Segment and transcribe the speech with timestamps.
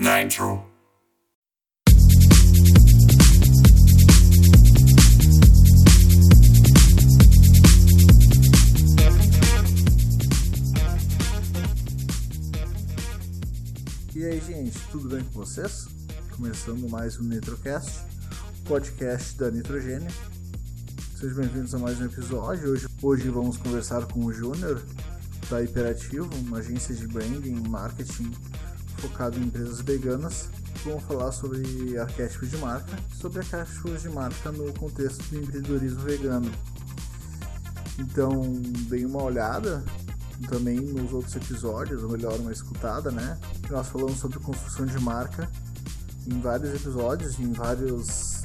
[0.00, 0.64] Nitro.
[14.14, 15.86] E aí, gente, tudo bem com vocês?
[16.34, 17.92] Começando mais um Nitrocast,
[18.64, 20.10] podcast da Nitrogênio.
[21.14, 22.70] Sejam bem-vindos a mais um episódio.
[22.70, 24.82] Hoje, hoje vamos conversar com o Júnior,
[25.50, 28.32] da Hiperativo, uma agência de branding e marketing
[29.00, 30.48] focado em empresas veganas.
[30.84, 36.50] Vamos falar sobre arquétipos de marca, sobre arquétipos de marca no contexto do empreendedorismo vegano.
[37.98, 38.42] Então,
[38.88, 39.84] dei uma olhada
[40.48, 43.38] também nos outros episódios, ou melhor, uma escutada, né?
[43.68, 45.50] Nós falamos sobre construção de marca
[46.26, 48.42] em vários episódios, em várias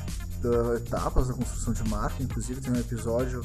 [0.76, 2.22] etapas da construção de marca.
[2.22, 3.42] Inclusive, tem um episódio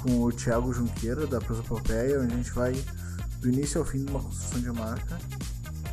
[0.00, 2.72] com o Thiago Junqueira, da Prosopopeia, onde a gente vai
[3.40, 5.18] do início ao fim de uma construção de marca.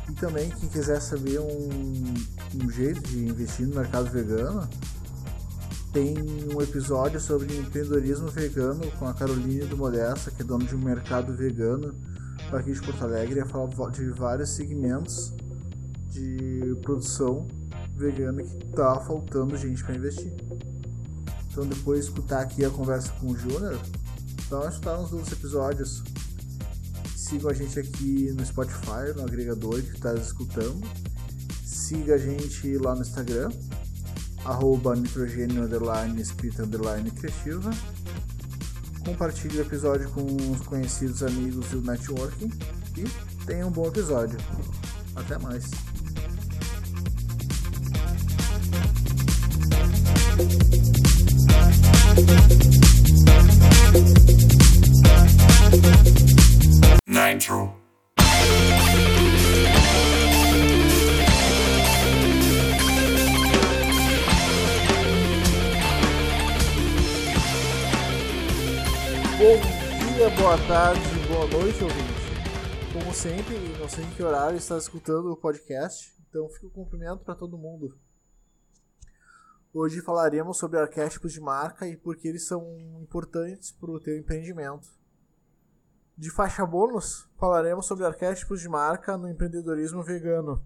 [0.08, 2.14] E também, quem quiser saber um,
[2.62, 4.68] um jeito de investir no mercado vegano,
[5.92, 6.14] tem
[6.54, 10.78] um episódio sobre empreendedorismo vegano com a Caroline do Modesta, que é dona de um
[10.78, 11.94] mercado vegano
[12.52, 15.32] aqui de Porto Alegre, e fala de vários segmentos
[16.10, 17.46] de produção
[17.94, 20.32] vegana que tá faltando gente para investir.
[21.50, 23.78] Então depois de escutar aqui a conversa com o Júnior,
[24.48, 26.02] dá uma escutada nos outros episódios.
[27.28, 30.80] Sigam a gente aqui no Spotify, no agregador que está escutando.
[31.62, 33.50] Siga a gente lá no Instagram,
[34.46, 36.22] arroba nitrogênio underline
[36.58, 37.70] underline criativa.
[39.04, 42.50] Compartilhe o episódio com os conhecidos amigos do networking
[42.96, 43.04] e
[43.44, 44.38] tenha um bom episódio.
[45.14, 45.87] Até mais.
[70.68, 72.92] Tarde, boa noite, ouvinte.
[72.92, 77.24] Como sempre, não sei em que horário está escutando o podcast, então fica o cumprimento
[77.24, 77.98] para todo mundo.
[79.72, 82.62] Hoje falaremos sobre arquétipos de marca e por que eles são
[83.00, 84.90] importantes para o teu empreendimento.
[86.14, 90.62] De faixa bônus, falaremos sobre arquétipos de marca no empreendedorismo vegano.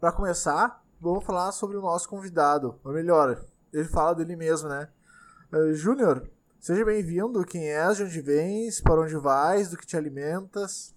[0.00, 4.88] Para começar, vamos falar sobre o nosso convidado, ou melhor, ele fala dele mesmo, né?
[5.52, 6.26] Uh, Júnior,
[6.58, 7.44] seja bem-vindo.
[7.44, 10.94] Quem és, de onde vens, para onde vais, do que te alimentas?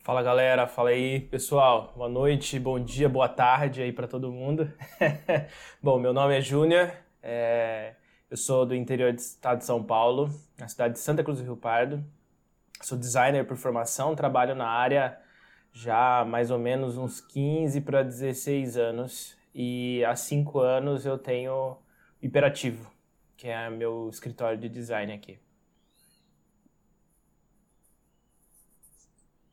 [0.00, 4.70] Fala galera, fala aí pessoal, boa noite, bom dia, boa tarde aí para todo mundo.
[5.82, 6.92] bom, meu nome é Júnior,
[7.22, 7.94] é...
[8.30, 11.44] eu sou do interior do estado de São Paulo, na cidade de Santa Cruz do
[11.44, 12.04] Rio Pardo.
[12.82, 15.18] Sou designer por formação, trabalho na área
[15.72, 21.18] já há mais ou menos uns 15 para 16 anos e há 5 anos eu
[21.18, 21.76] tenho
[22.22, 22.90] Hiperativo,
[23.44, 25.38] que é meu escritório de design aqui.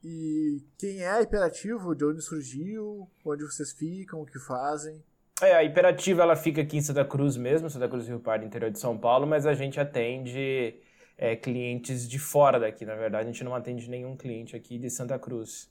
[0.02, 1.94] E quem é a Hiperativo?
[1.94, 3.12] De onde surgiu?
[3.26, 4.22] Onde vocês ficam?
[4.22, 5.04] O que fazem?
[5.42, 8.46] É, a Hiperativa ela fica aqui em Santa Cruz mesmo, Santa Cruz do Rio Pardo,
[8.46, 10.80] interior de São Paulo, mas a gente atende
[11.18, 13.28] é, clientes de fora daqui, na verdade.
[13.28, 15.70] A gente não atende nenhum cliente aqui de Santa Cruz.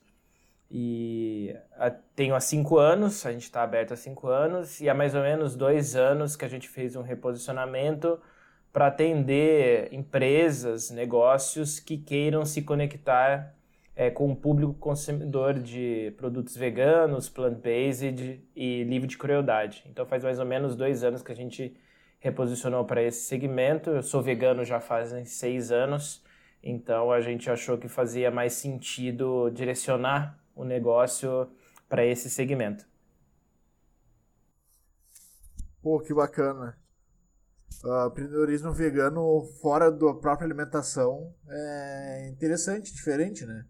[0.70, 4.94] E a, tenho há cinco anos, a gente está aberto há cinco anos, e há
[4.94, 8.20] mais ou menos dois anos que a gente fez um reposicionamento
[8.72, 13.52] para atender empresas, negócios que queiram se conectar
[13.96, 19.84] é, com o público consumidor de produtos veganos, plant-based e livre de crueldade.
[19.90, 21.76] Então faz mais ou menos dois anos que a gente
[22.20, 23.90] reposicionou para esse segmento.
[23.90, 26.24] Eu sou vegano já fazem seis anos,
[26.62, 31.50] então a gente achou que fazia mais sentido direcionar o negócio
[31.88, 32.86] para esse segmento.
[35.82, 36.78] Pô, que bacana.
[37.82, 43.64] Uh, empreendedorismo vegano fora da própria alimentação é interessante, diferente, né?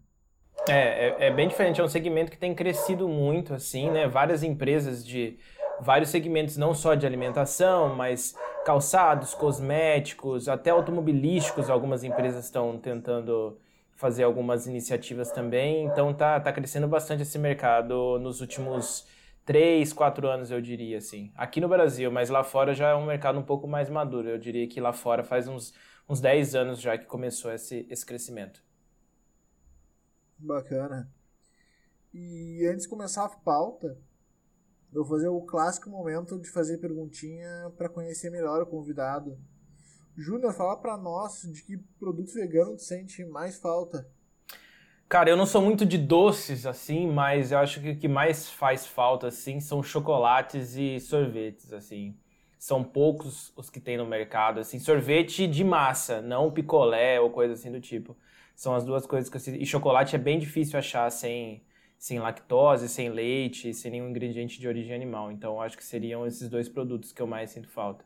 [0.67, 4.07] É, é, é, bem diferente, é um segmento que tem crescido muito, assim, né?
[4.07, 5.39] Várias empresas de
[5.79, 8.35] vários segmentos, não só de alimentação, mas
[8.65, 13.57] calçados, cosméticos, até automobilísticos, algumas empresas estão tentando
[14.01, 15.85] fazer algumas iniciativas também.
[15.85, 19.07] Então tá, tá crescendo bastante esse mercado nos últimos
[19.45, 21.31] três, quatro anos, eu diria, assim.
[21.35, 24.27] Aqui no Brasil, mas lá fora já é um mercado um pouco mais maduro.
[24.27, 25.71] Eu diria que lá fora faz uns,
[26.09, 28.63] uns 10 anos já que começou esse, esse crescimento.
[30.39, 31.07] Bacana.
[32.11, 33.99] E antes de começar a pauta,
[34.91, 39.37] eu vou fazer o clássico momento de fazer perguntinha para conhecer melhor o convidado.
[40.21, 44.07] Júnior, fala para nós de que produto vegano tu sente mais falta.
[45.09, 48.49] Cara, eu não sou muito de doces, assim, mas eu acho que o que mais
[48.49, 52.15] faz falta, assim, são chocolates e sorvetes, assim.
[52.57, 54.79] São poucos os que tem no mercado, assim.
[54.79, 58.15] Sorvete de massa, não picolé ou coisa assim do tipo.
[58.55, 59.55] São as duas coisas que eu...
[59.55, 61.63] E chocolate é bem difícil achar sem,
[61.97, 65.31] sem lactose, sem leite, sem nenhum ingrediente de origem animal.
[65.31, 68.05] Então, eu acho que seriam esses dois produtos que eu mais sinto falta.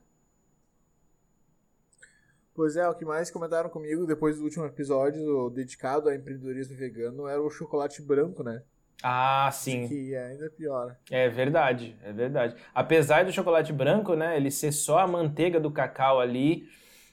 [2.55, 7.27] Pois é, o que mais comentaram comigo depois do último episódio dedicado a empreendedorismo vegano
[7.27, 8.63] era o chocolate branco, né?
[9.03, 9.89] Ah, sim.
[9.89, 10.95] Que é ainda pior.
[11.11, 12.55] É verdade, é verdade.
[12.73, 16.65] Apesar do chocolate branco, né, ele ser só a manteiga do cacau ali,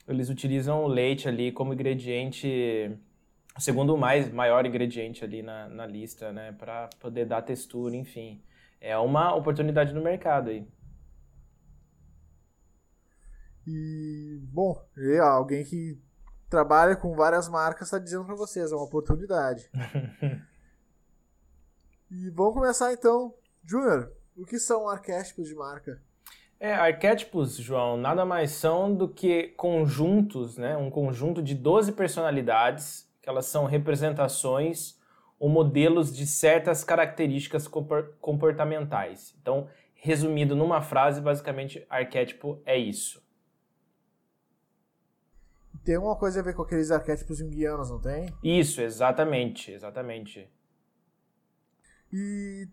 [0.06, 2.96] eles utilizam o leite ali como ingrediente,
[3.56, 8.40] o segundo mais maior ingrediente ali na, na lista, né, para poder dar textura, enfim.
[8.80, 10.64] É uma oportunidade no mercado aí.
[13.66, 14.80] E, bom,
[15.22, 15.98] alguém que
[16.52, 19.70] trabalha com várias marcas está dizendo para vocês, é uma oportunidade.
[22.10, 23.34] e vamos começar então.
[23.64, 26.02] Júnior, o que são arquétipos de marca?
[26.58, 30.76] É, arquétipos, João, nada mais são do que conjuntos, né?
[30.76, 35.00] Um conjunto de 12 personalidades, que elas são representações
[35.38, 37.66] ou modelos de certas características
[38.20, 39.34] comportamentais.
[39.40, 43.21] Então, resumido numa frase, basicamente, arquétipo é isso
[45.84, 48.32] tem uma coisa a ver com aqueles arquétipos junguianos, não tem?
[48.42, 50.50] Isso, exatamente, exatamente.
[52.12, 52.68] E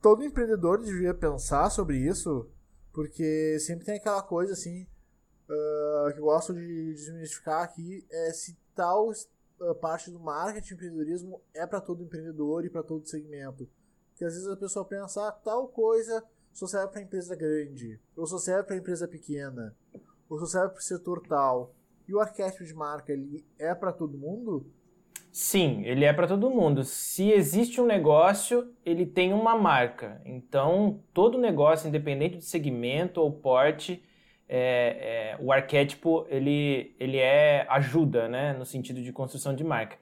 [0.00, 2.48] todo empreendedor devia pensar sobre isso,
[2.92, 4.86] porque sempre tem aquela coisa assim,
[5.48, 11.40] uh, que eu gosto de desmistificar aqui, é se tal uh, parte do marketing empreendedorismo
[11.52, 13.68] é para todo empreendedor e para todo segmento.
[14.10, 18.26] Porque às vezes a pessoa pensa, ah, tal coisa só serve para empresa grande, ou
[18.26, 19.76] só serve para empresa pequena,
[20.26, 21.74] ou só serve para o setor tal.
[22.08, 24.66] E o arquétipo de marca, ele é para todo mundo?
[25.32, 26.82] Sim, ele é para todo mundo.
[26.82, 30.20] Se existe um negócio, ele tem uma marca.
[30.24, 34.02] Então, todo negócio, independente de segmento ou porte,
[34.48, 39.98] é, é, o arquétipo ele, ele é ajuda, né, no sentido de construção de marca.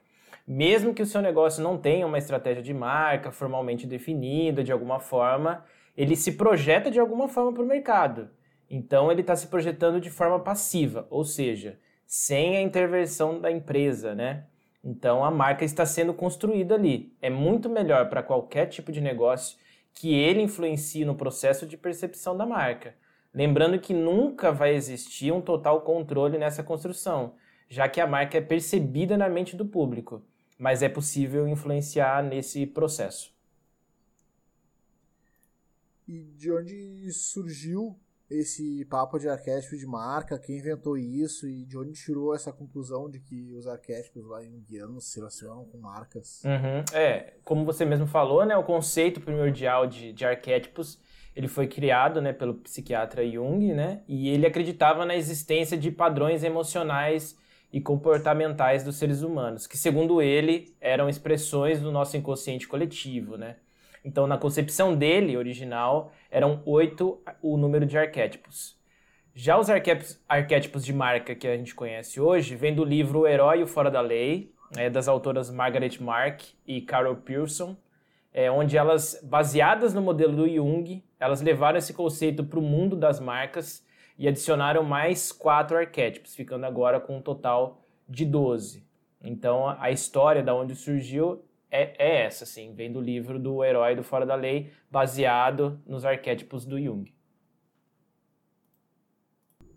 [0.47, 4.99] Mesmo que o seu negócio não tenha uma estratégia de marca formalmente definida de alguma
[4.99, 5.65] forma,
[5.97, 8.29] ele se projeta de alguma forma para o mercado.
[8.69, 14.13] Então, ele está se projetando de forma passiva, ou seja, sem a intervenção da empresa,
[14.13, 14.45] né?
[14.83, 17.11] Então a marca está sendo construída ali.
[17.21, 19.57] É muito melhor para qualquer tipo de negócio
[19.93, 22.95] que ele influencie no processo de percepção da marca.
[23.33, 27.33] Lembrando que nunca vai existir um total controle nessa construção,
[27.67, 30.21] já que a marca é percebida na mente do público,
[30.57, 33.33] mas é possível influenciar nesse processo.
[36.07, 37.99] E de onde surgiu
[38.29, 43.09] esse papo de arquétipo de marca, quem inventou isso e de onde tirou essa conclusão
[43.09, 46.41] de que os arquétipos lá em Guiano se relacionam com marcas.
[46.43, 46.83] Uhum.
[46.97, 50.99] É, como você mesmo falou, né, o conceito primordial de, de arquétipos
[51.35, 56.43] ele foi criado né, pelo psiquiatra Jung, né, e ele acreditava na existência de padrões
[56.43, 57.37] emocionais
[57.71, 63.57] e comportamentais dos seres humanos, que segundo ele eram expressões do nosso inconsciente coletivo, né?
[64.05, 68.79] Então, na concepção dele, original, eram oito o número de arquétipos.
[69.33, 73.61] Já os arquétipos, de marca que a gente conhece hoje vem do livro O Herói
[73.61, 77.75] e o Fora da Lei, é, das autoras Margaret Mark e Carol Pearson,
[78.31, 82.95] é, onde elas, baseadas no modelo do Jung, elas levaram esse conceito para o mundo
[82.95, 83.83] das marcas
[84.19, 88.85] e adicionaram mais quatro arquétipos, ficando agora com um total de 12.
[89.19, 91.43] Então, a história da onde surgiu
[91.75, 96.05] é, é essa, assim, vem do livro do Herói do Fora da Lei, baseado nos
[96.05, 97.13] arquétipos do Jung.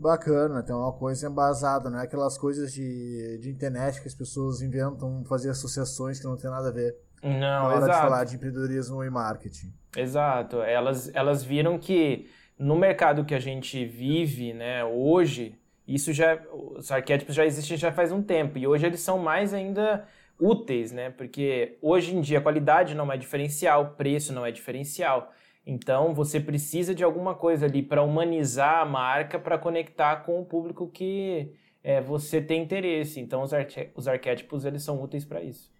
[0.00, 4.62] Bacana, tem uma coisa embasada, não é aquelas coisas de, de internet que as pessoas
[4.62, 6.96] inventam fazer associações que não tem nada a ver.
[7.20, 7.92] Não, na hora exato.
[7.92, 9.74] de falar de empreendedorismo e marketing.
[9.96, 16.40] Exato, elas, elas viram que no mercado que a gente vive, né, hoje, isso já,
[16.52, 20.06] os arquétipos já existem já faz um tempo, e hoje eles são mais ainda
[20.38, 21.10] úteis, né?
[21.10, 25.32] Porque hoje em dia a qualidade não é diferencial, preço não é diferencial.
[25.66, 30.44] Então você precisa de alguma coisa ali para humanizar a marca, para conectar com o
[30.44, 31.52] público que
[31.82, 33.20] é, você tem interesse.
[33.20, 33.50] Então os,
[33.94, 35.70] os arquétipos eles são úteis para isso.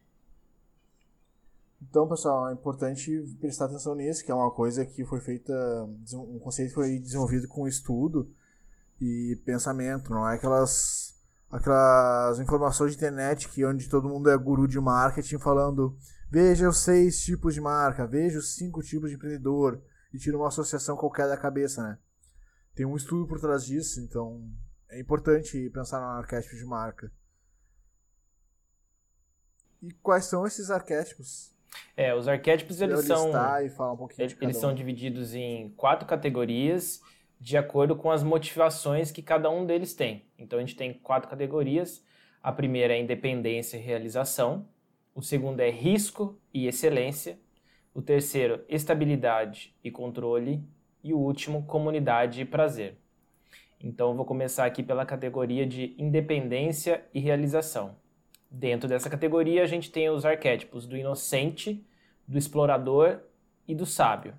[1.80, 3.10] Então, pessoal, é importante
[3.40, 5.52] prestar atenção nisso, que é uma coisa que foi feita,
[6.12, 8.28] um conceito que foi desenvolvido com estudo
[9.00, 11.17] e pensamento, não é aquelas
[11.50, 15.96] aquelas informações de internet que onde todo mundo é guru de marketing falando
[16.30, 20.48] veja os seis tipos de marca, veja os cinco tipos de empreendedor e tira uma
[20.48, 21.98] associação qualquer da cabeça, né?
[22.74, 24.46] Tem um estudo por trás disso, então
[24.88, 27.10] é importante pensar no arquétipo de marca.
[29.82, 31.54] E quais são esses arquétipos?
[31.96, 33.32] É, os arquétipos eles são um
[34.40, 37.00] eles são divididos em quatro categorias
[37.40, 40.24] de acordo com as motivações que cada um deles tem.
[40.38, 42.04] Então a gente tem quatro categorias.
[42.42, 44.68] A primeira é independência e realização.
[45.14, 47.38] O segundo é risco e excelência.
[47.94, 50.62] O terceiro, estabilidade e controle.
[51.02, 52.98] E o último, comunidade e prazer.
[53.80, 57.96] Então vou começar aqui pela categoria de independência e realização.
[58.50, 61.86] Dentro dessa categoria a gente tem os arquétipos do inocente,
[62.26, 63.20] do explorador
[63.66, 64.34] e do sábio.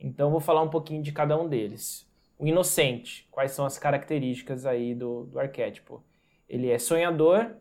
[0.00, 2.05] Então vou falar um pouquinho de cada um deles.
[2.38, 6.04] O inocente, quais são as características aí do, do arquétipo?
[6.48, 7.56] Ele é sonhador,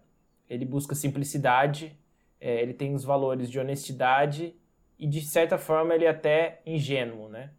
[0.49, 1.97] ele busca simplicidade,
[2.39, 4.55] é, ele tem os valores de honestidade
[4.99, 7.51] e de certa forma ele é até ingênuo, né?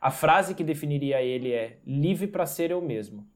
[0.00, 3.26] A frase que definiria ele é livre para ser eu mesmo.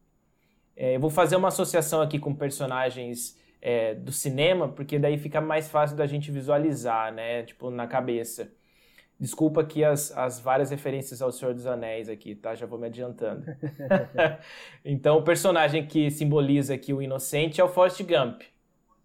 [0.77, 5.41] É, eu vou fazer uma associação aqui com personagens é, do cinema, porque daí fica
[5.41, 7.43] mais fácil da gente visualizar, né?
[7.43, 8.53] Tipo, na cabeça.
[9.21, 12.55] Desculpa aqui as, as várias referências ao Senhor dos Anéis aqui, tá?
[12.55, 13.45] Já vou me adiantando.
[14.85, 18.43] então, o personagem que simboliza aqui o inocente é o Forrest Gump.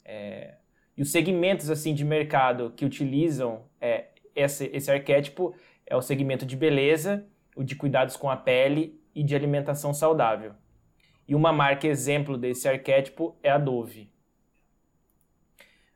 [0.05, 0.55] É,
[0.95, 5.55] e os segmentos, assim, de mercado que utilizam é, esse, esse arquétipo
[5.85, 10.53] é o segmento de beleza, o de cuidados com a pele e de alimentação saudável.
[11.27, 14.11] E uma marca exemplo desse arquétipo é a Dove.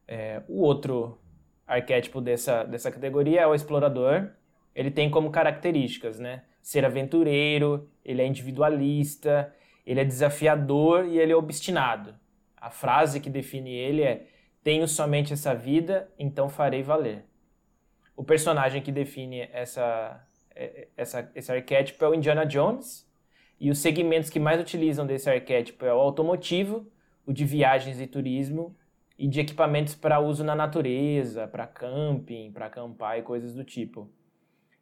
[0.08, 1.20] É, o outro
[1.68, 4.30] arquétipo dessa, dessa categoria é o explorador.
[4.74, 6.44] Ele tem como características, né?
[6.62, 9.54] Ser aventureiro, ele é individualista,
[9.86, 12.16] ele é desafiador e ele é obstinado.
[12.56, 14.28] A frase que define ele é:
[14.64, 17.26] Tenho somente essa vida, então farei valer.
[18.16, 20.26] O personagem que define essa,
[20.96, 23.08] essa, esse arquétipo é o Indiana Jones,
[23.60, 26.92] e os segmentos que mais utilizam desse arquétipo é o automotivo,
[27.26, 28.76] o de viagens e turismo
[29.18, 34.10] e de equipamentos para uso na natureza, para camping, para acampar e coisas do tipo.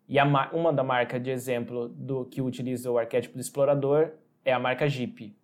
[0.07, 4.11] E a, uma da marca de exemplo do que utiliza o arquétipo do explorador
[4.43, 5.35] é a marca Jeep.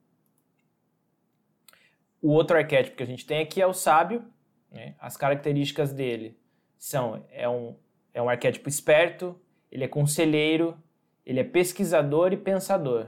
[2.22, 4.24] O outro arquétipo que a gente tem aqui é o sábio.
[4.70, 4.94] Né?
[5.00, 6.38] As características dele
[6.78, 7.76] são é um,
[8.14, 9.40] é um arquétipo esperto,
[9.72, 10.78] ele é conselheiro,
[11.26, 13.08] ele é pesquisador e pensador.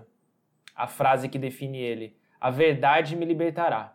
[0.75, 3.92] A frase que define ele: a verdade me libertará.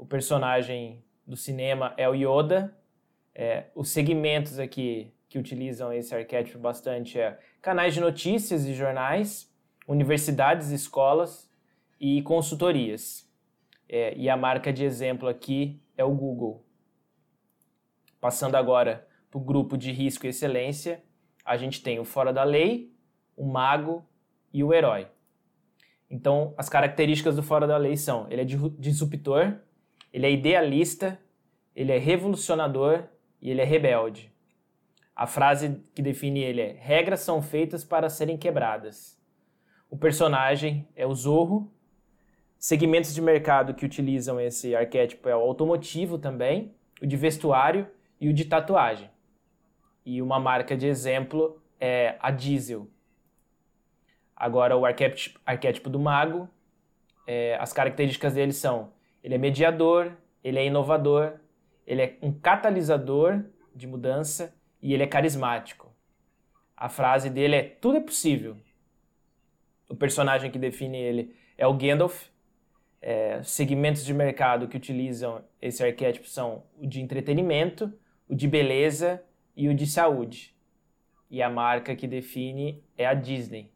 [0.00, 2.74] O personagem do cinema é o Yoda.
[3.34, 9.54] É, os segmentos aqui que utilizam esse arquétipo bastante é canais de notícias e jornais,
[9.86, 11.52] universidades escolas
[12.00, 13.30] e consultorias.
[13.86, 16.64] É, e a marca de exemplo aqui é o Google.
[18.18, 21.04] Passando agora para o grupo de risco e excelência,
[21.44, 22.90] a gente tem o fora da lei,
[23.36, 24.02] o mago
[24.50, 25.08] e o herói.
[26.08, 28.44] Então, as características do fora da lei são: ele é
[28.78, 29.60] disruptor,
[30.12, 31.20] ele é idealista,
[31.74, 33.04] ele é revolucionador
[33.40, 34.32] e ele é rebelde.
[35.14, 39.20] A frase que define ele é: regras são feitas para serem quebradas.
[39.90, 41.70] O personagem é o Zorro.
[42.58, 47.86] Segmentos de mercado que utilizam esse arquétipo é o automotivo também, o de vestuário
[48.20, 49.10] e o de tatuagem.
[50.04, 52.88] E uma marca de exemplo é a Diesel.
[54.36, 56.48] Agora, o arquétipo, do mago,
[57.26, 60.12] é, as características dele são: ele é mediador,
[60.42, 61.34] ele é inovador,
[61.86, 65.90] ele é um catalisador de mudança e ele é carismático.
[66.76, 68.56] A frase dele é: tudo é possível.
[69.88, 72.28] O personagem que define ele é o Gandalf.
[73.02, 77.90] É, segmentos de mercado que utilizam esse arquétipo são o de entretenimento,
[78.28, 79.24] o de beleza
[79.56, 80.54] e o de saúde.
[81.30, 83.72] E a marca que define é a Disney,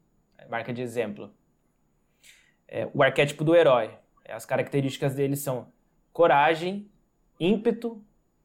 [0.47, 1.31] marca de exemplo.
[2.67, 3.91] É, o arquétipo do herói.
[4.29, 5.67] As características dele são
[6.11, 6.89] coragem,
[7.39, 8.03] ímpeto,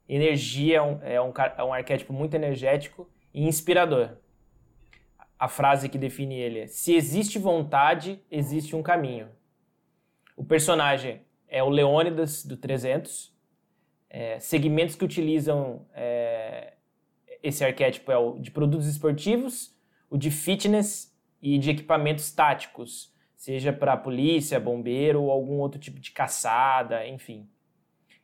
[0.08, 4.16] energia, é um, é um, é um arquétipo muito energético e inspirador.
[5.38, 9.28] A frase que define ele é: Se existe vontade, existe um caminho.
[10.36, 13.34] O personagem é o Leônidas do 300.
[14.08, 16.74] É, segmentos que utilizam é,
[17.42, 19.74] esse arquétipo é o de produtos esportivos,
[20.10, 25.98] o de fitness e de equipamentos táticos, seja para polícia, bombeiro ou algum outro tipo
[25.98, 27.48] de caçada, enfim.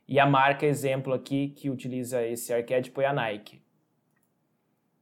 [0.07, 3.59] E a marca exemplo aqui que utiliza esse arquétipo é a Nike.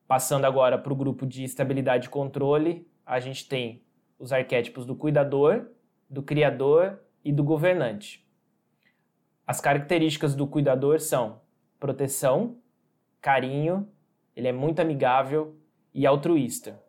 [0.07, 3.84] Passando agora para o grupo de estabilidade e controle, a gente tem
[4.17, 5.69] os arquétipos do cuidador,
[6.10, 8.25] do criador e do governante.
[9.45, 11.41] As características do cuidador são
[11.77, 12.57] proteção,
[13.19, 13.86] carinho,
[14.34, 15.60] ele é muito amigável
[15.93, 16.81] e altruísta.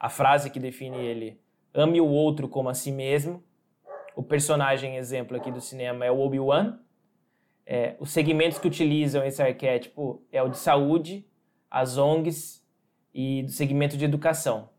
[0.00, 1.38] A frase que define ele,
[1.76, 3.44] ame o outro como a si mesmo.
[4.16, 6.80] O personagem exemplo aqui do cinema é o Obi-Wan.
[7.66, 11.28] É, os segmentos que utilizam esse arquétipo é o de saúde,
[11.70, 12.64] as ONGs
[13.12, 14.70] e do segmento de educação.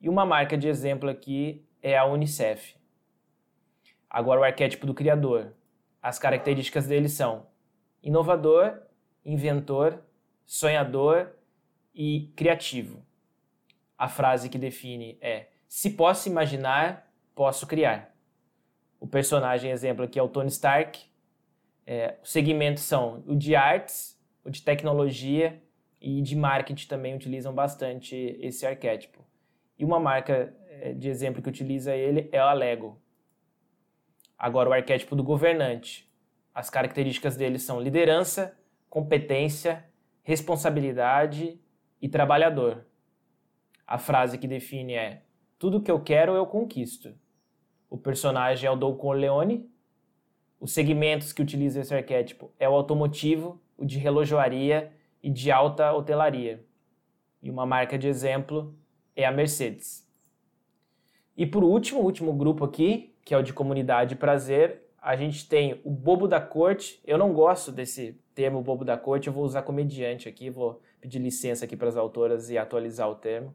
[0.00, 2.74] E uma marca de exemplo aqui é a Unicef.
[4.10, 5.52] Agora, o arquétipo do criador.
[6.02, 7.46] As características dele são
[8.02, 8.80] inovador,
[9.24, 10.02] inventor,
[10.44, 11.32] sonhador
[11.94, 13.04] e criativo.
[13.98, 18.14] A frase que define é: Se posso imaginar, posso criar.
[18.98, 21.04] O personagem exemplo aqui é o Tony Stark.
[21.86, 25.62] É, os segmentos são o de artes, o de tecnologia
[26.00, 29.24] e de marketing também utilizam bastante esse arquétipo.
[29.78, 33.00] E uma marca é, de exemplo que utiliza ele é a Lego.
[34.38, 36.10] Agora, o arquétipo do governante.
[36.54, 38.56] As características dele são liderança,
[38.88, 39.84] competência,
[40.22, 41.60] responsabilidade
[42.00, 42.86] e trabalhador.
[43.86, 45.22] A frase que define é:
[45.58, 47.14] Tudo que eu quero eu conquisto.
[47.88, 49.70] O personagem é o Don Corleone.
[50.60, 55.92] Os segmentos que utilizam esse arquétipo é o automotivo, o de relojoaria e de alta
[55.94, 56.62] hotelaria.
[57.42, 58.76] E uma marca de exemplo
[59.14, 60.06] é a Mercedes.
[61.34, 65.16] E por último, o último grupo aqui, que é o de comunidade e prazer, a
[65.16, 67.00] gente tem o bobo da corte.
[67.04, 71.18] Eu não gosto desse termo bobo da corte, eu vou usar comediante aqui, vou pedir
[71.18, 73.54] licença aqui para as autoras e atualizar o termo.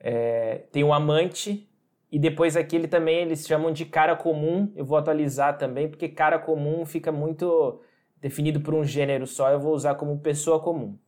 [0.00, 1.68] É, tem o amante,
[2.10, 6.08] e depois aqui ele também eles chamam de cara comum, eu vou atualizar também, porque
[6.08, 7.82] cara comum fica muito
[8.20, 10.98] definido por um gênero só, eu vou usar como pessoa comum.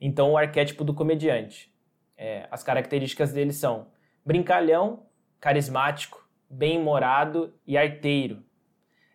[0.00, 1.72] Então o arquétipo do comediante.
[2.16, 3.88] É, as características dele são
[4.24, 5.06] brincalhão,
[5.40, 8.44] carismático, bem-humorado e arteiro.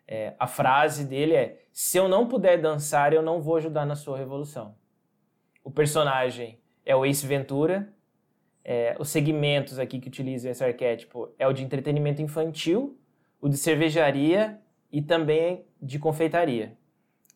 [0.07, 3.95] É, a frase dele é: Se eu não puder dançar, eu não vou ajudar na
[3.95, 4.75] sua revolução.
[5.63, 7.93] O personagem é o Ace Ventura,
[8.67, 12.97] é, os segmentos aqui que utilizam esse arquétipo é o de entretenimento infantil,
[13.39, 14.59] o de cervejaria
[14.91, 16.75] e também de confeitaria.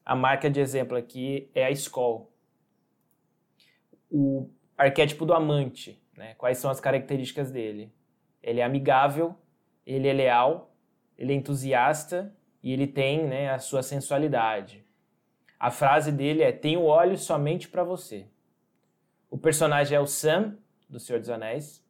[0.04, 2.34] A marca de exemplo aqui é a Skoll.
[4.10, 6.34] O arquétipo do amante, né?
[6.34, 7.94] quais são as características dele?
[8.42, 9.36] Ele é amigável,
[9.86, 10.76] ele é leal,
[11.16, 14.84] ele é entusiasta e ele tem né, a sua sensualidade.
[15.60, 18.26] A frase dele é: Tenho olhos somente para você.
[19.30, 20.58] O personagem é o Sam,
[20.90, 21.84] do Senhor dos Anéis.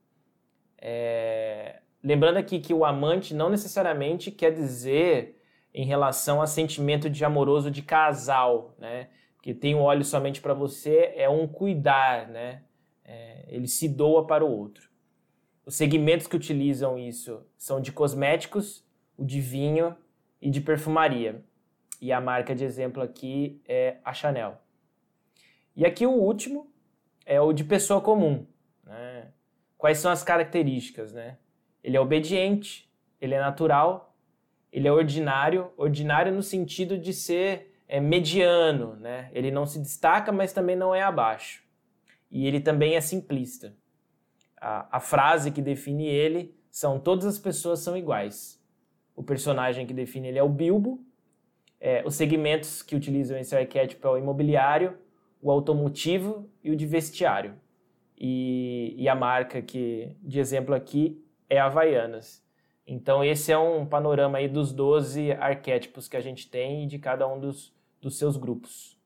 [0.77, 1.81] É...
[2.03, 5.41] Lembrando aqui que o amante não necessariamente quer dizer
[5.73, 9.09] em relação a sentimento de amoroso de casal, né?
[9.41, 12.63] Que tem um olho somente para você é um cuidar, né?
[13.05, 13.45] É...
[13.47, 14.89] ele se doa para o outro.
[15.65, 18.83] Os segmentos que utilizam isso são de cosméticos,
[19.15, 19.95] o de vinho
[20.41, 21.43] e de perfumaria.
[22.01, 24.57] E a marca de exemplo aqui é a Chanel.
[25.75, 26.71] E aqui o último
[27.25, 28.47] é o de pessoa comum,
[28.89, 29.27] né?
[29.77, 31.13] Quais são as características?
[31.13, 31.37] Né?
[31.83, 34.17] Ele é obediente, ele é natural,
[34.71, 39.29] ele é ordinário, ordinário no sentido de ser é, mediano, né?
[39.31, 41.63] ele não se destaca, mas também não é abaixo.
[42.29, 43.75] E ele também é simplista.
[44.59, 48.61] A, a frase que define ele são todas as pessoas são iguais.
[49.15, 51.03] O personagem que define ele é o Bilbo.
[51.79, 54.97] É, os segmentos que utilizam esse arquétipo é o imobiliário,
[55.41, 57.55] o automotivo e o de vestiário
[58.19, 62.43] e, e a marca que, de exemplo aqui é Havaianas.
[62.85, 66.99] Então esse é um panorama aí dos 12 arquétipos que a gente tem e de
[66.99, 68.99] cada um dos, dos seus grupos.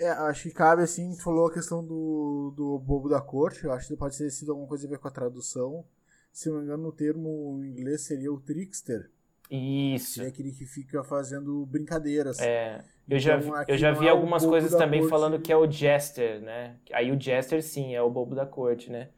[0.00, 3.86] É, acho que cabe assim, falou a questão do, do bobo da corte, eu acho
[3.86, 5.84] que pode ter sido alguma coisa a ver com a tradução.
[6.32, 9.10] Se não me engano, o termo em inglês seria o trickster.
[9.50, 10.22] Isso.
[10.22, 12.40] É aquele que fica fazendo brincadeiras.
[12.40, 12.82] É.
[13.08, 15.10] Eu já, então, eu já vi é algumas coisas também corte.
[15.10, 16.76] falando que é o Jester, né?
[16.92, 19.08] Aí o Jester, sim, é o bobo da corte, né?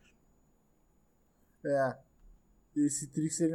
[1.64, 1.96] É.
[2.76, 3.50] Esse Trickster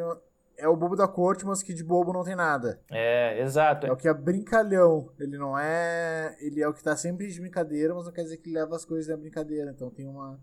[0.57, 2.79] é o bobo da corte, mas que de bobo não tem nada.
[2.89, 3.87] É, exato.
[3.87, 5.11] É o que é brincalhão.
[5.19, 6.37] Ele não é.
[6.39, 8.85] Ele é o que tá sempre de brincadeira, mas não quer dizer que leva as
[8.85, 9.71] coisas da brincadeira.
[9.71, 10.39] Então tem uma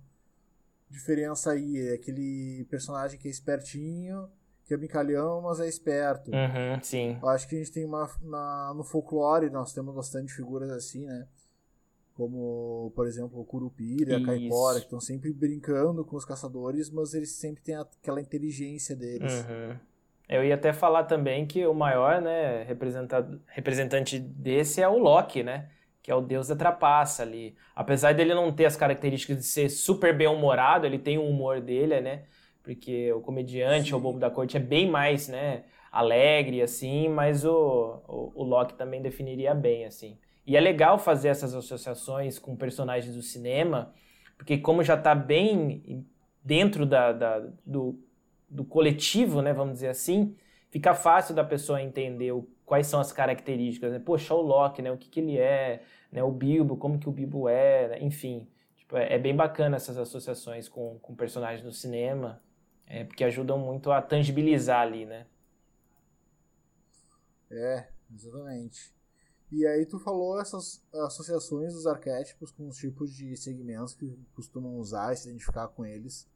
[0.90, 1.88] diferença aí.
[1.88, 4.28] É aquele personagem que é espertinho
[4.66, 6.30] que é brincalhão, mas é esperto.
[6.30, 7.18] Uhum, sim.
[7.22, 8.10] Eu acho que a gente tem uma.
[8.22, 11.26] Na, no folclore, nós temos bastante figuras assim, né?
[12.14, 17.12] Como, por exemplo, o Curupira, a Caipora, que estão sempre brincando com os caçadores, mas
[17.12, 19.44] eles sempre têm aquela inteligência deles.
[19.44, 19.76] Uhum.
[20.28, 22.64] Eu ia até falar também que o maior né,
[23.48, 25.68] representante desse é o Loki, né?
[26.02, 27.54] Que é o deus da trapaça ali.
[27.74, 32.00] Apesar dele não ter as características de ser super bem-humorado, ele tem o humor dele,
[32.00, 32.24] né?
[32.66, 33.94] Porque o comediante, Sim.
[33.94, 38.74] o bobo da corte, é bem mais, né, alegre, assim, mas o, o, o Loki
[38.74, 40.18] também definiria bem, assim.
[40.44, 43.94] E é legal fazer essas associações com personagens do cinema,
[44.36, 46.04] porque como já está bem
[46.42, 48.00] dentro da, da, do,
[48.50, 50.34] do coletivo, né, vamos dizer assim,
[50.68, 54.00] fica fácil da pessoa entender o, quais são as características, né?
[54.00, 54.90] Pô, Sherlock, né?
[54.90, 56.22] O que, que ele é, né?
[56.24, 57.98] O Bilbo, como que o Bilbo é, né?
[58.00, 58.48] enfim.
[58.76, 62.40] Tipo, é, é, bem bacana essas associações com, com personagens no cinema,
[62.86, 65.26] é, porque ajudam muito a tangibilizar ali, né?
[67.50, 68.94] É, exatamente.
[69.50, 74.76] E aí tu falou essas associações dos arquétipos com os tipos de segmentos que costumam
[74.76, 76.28] usar e se identificar com eles.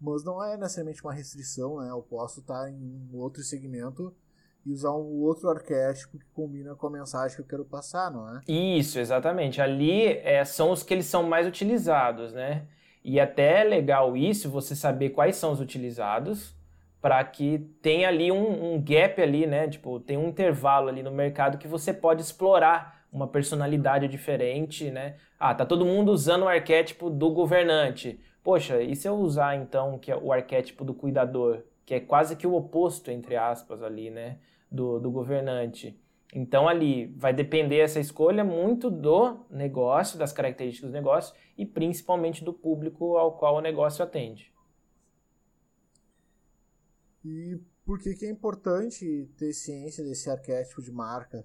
[0.00, 1.90] Mas não é necessariamente uma restrição, né?
[1.90, 4.14] Eu posso estar em um outro segmento
[4.66, 8.36] e usar um outro arquétipo que combina com a mensagem que eu quero passar, não
[8.36, 8.42] é?
[8.46, 9.60] Isso, exatamente.
[9.60, 12.66] Ali é, são os que eles são mais utilizados, né?
[13.04, 16.54] E até é legal isso, você saber quais são os utilizados,
[17.00, 19.68] para que tenha ali um, um, gap ali, né?
[19.68, 25.16] Tipo, tem um intervalo ali no mercado que você pode explorar uma personalidade diferente, né?
[25.38, 28.20] Ah, tá todo mundo usando o arquétipo do governante.
[28.42, 32.36] Poxa, e se eu usar então que é o arquétipo do cuidador, que é quase
[32.36, 34.38] que o oposto entre aspas ali, né,
[34.70, 35.98] do, do governante.
[36.32, 42.42] Então ali vai depender essa escolha muito do negócio, das características do negócio e principalmente
[42.42, 44.50] do público ao qual o negócio atende.
[47.22, 51.44] E por que, que é importante ter ciência desse arquétipo de marca?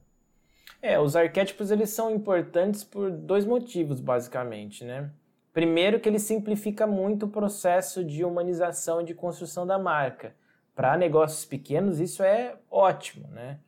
[0.82, 5.12] É, os arquétipos eles são importantes por dois motivos, basicamente, né?
[5.52, 10.36] Primeiro que ele simplifica muito o processo de humanização e de construção da marca.
[10.76, 13.60] Para negócios pequenos isso é ótimo, né?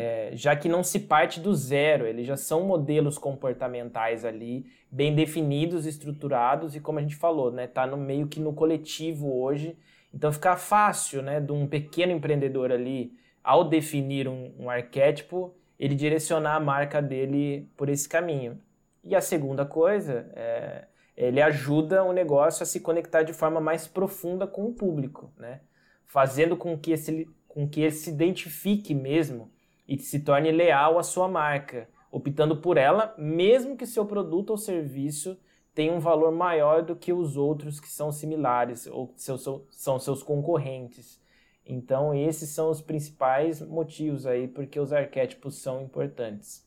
[0.00, 5.12] É, já que não se parte do zero, eles já são modelos comportamentais ali, bem
[5.12, 9.76] definidos, estruturados e como a gente falou, né, tá no meio que no coletivo hoje
[10.14, 15.94] então fica fácil, né, de um pequeno empreendedor ali, ao definir um, um arquétipo, ele
[15.94, 18.60] direcionar a marca dele por esse caminho.
[19.04, 20.84] E a segunda coisa é
[21.16, 25.62] ele ajuda o negócio a se conectar de forma mais profunda com o público, né?
[26.06, 29.50] Fazendo com que, esse, com que ele se identifique mesmo
[29.88, 34.58] e se torne leal à sua marca, optando por ela, mesmo que seu produto ou
[34.58, 35.38] serviço
[35.74, 40.22] tem um valor maior do que os outros que são similares ou que são seus
[40.22, 41.20] concorrentes.
[41.64, 46.66] Então, esses são os principais motivos aí porque os arquétipos são importantes.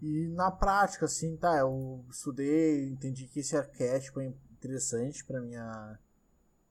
[0.00, 5.98] E na prática, assim, tá, eu estudei, entendi que esse arquétipo é interessante para minha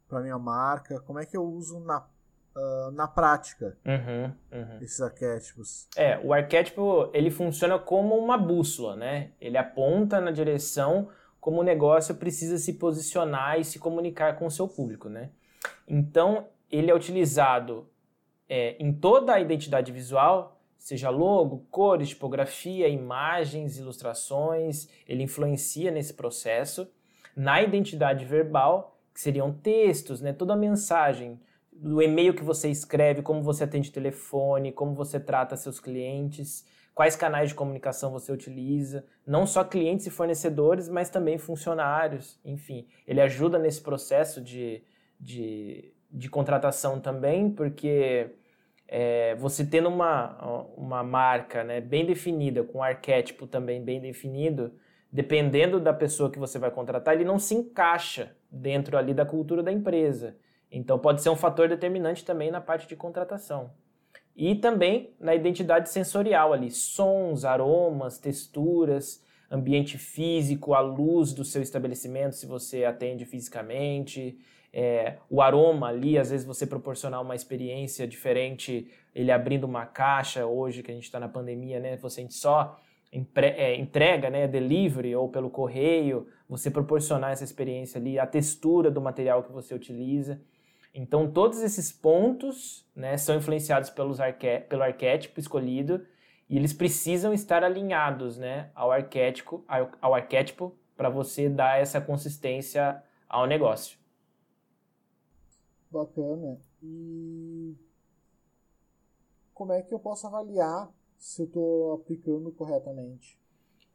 [0.08, 1.02] para minha marca.
[1.02, 2.08] Como é que eu uso na
[2.58, 4.78] uh, na prática uhum, uhum.
[4.82, 5.88] esses arquétipos?
[5.96, 9.32] É, o arquétipo ele funciona como uma bússola, né?
[9.40, 14.52] Ele aponta na direção como o negócio precisa se posicionar e se comunicar com o
[14.52, 15.30] seu público, né?
[15.88, 17.88] Então ele é utilizado
[18.50, 26.14] é, em toda a identidade visual, seja logo, cores, tipografia, imagens, ilustrações, ele influencia nesse
[26.14, 26.90] processo.
[27.36, 31.40] Na identidade verbal, que seriam textos, né, toda a mensagem,
[31.82, 37.16] do e-mail que você escreve, como você atende telefone, como você trata seus clientes, quais
[37.16, 42.88] canais de comunicação você utiliza, não só clientes e fornecedores, mas também funcionários, enfim.
[43.06, 44.84] Ele ajuda nesse processo de,
[45.20, 48.32] de, de contratação também, porque
[48.88, 54.74] é, você tendo uma, uma marca né, bem definida, com um arquétipo também bem definido,
[55.12, 59.62] dependendo da pessoa que você vai contratar, ele não se encaixa dentro ali da cultura
[59.62, 60.36] da empresa.
[60.72, 63.72] Então pode ser um fator determinante também na parte de contratação.
[64.36, 71.62] E também na identidade sensorial ali, sons, aromas, texturas, ambiente físico, a luz do seu
[71.62, 74.38] estabelecimento, se você atende fisicamente,
[74.72, 80.46] é, o aroma ali, às vezes você proporcionar uma experiência diferente, ele abrindo uma caixa,
[80.46, 82.80] hoje que a gente está na pandemia, né, você só
[83.12, 89.02] é, entrega, né, delivery ou pelo correio, você proporcionar essa experiência ali, a textura do
[89.02, 90.40] material que você utiliza.
[91.00, 94.18] Então, todos esses pontos né, são influenciados pelos
[94.68, 96.04] pelo arquétipo escolhido
[96.50, 102.02] e eles precisam estar alinhados né, ao arquétipo, ao, ao arquétipo para você dar essa
[102.02, 104.00] consistência ao negócio.
[105.92, 106.58] Bacana.
[106.82, 107.76] E
[109.54, 113.40] como é que eu posso avaliar se eu estou aplicando corretamente?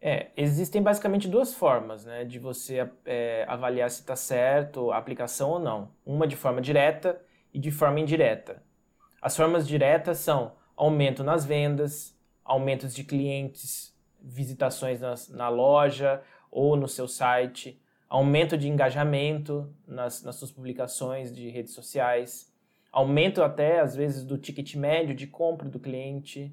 [0.05, 5.51] É, existem basicamente duas formas né, de você é, avaliar se está certo a aplicação
[5.51, 5.93] ou não.
[6.05, 7.23] Uma de forma direta
[7.55, 8.61] e de forma indireta.
[9.21, 16.75] As formas diretas são aumento nas vendas, aumentos de clientes, visitações nas, na loja ou
[16.77, 22.53] no seu site, aumento de engajamento nas, nas suas publicações de redes sociais,
[22.91, 26.53] aumento até às vezes do ticket médio de compra do cliente,